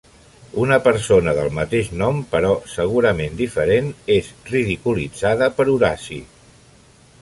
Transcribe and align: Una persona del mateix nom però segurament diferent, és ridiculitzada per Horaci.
Una 0.61 0.77
persona 0.87 1.33
del 1.39 1.49
mateix 1.57 1.91
nom 1.99 2.23
però 2.33 2.55
segurament 2.77 3.39
diferent, 3.45 3.95
és 4.19 4.35
ridiculitzada 4.57 5.55
per 5.61 5.73
Horaci. 5.77 6.21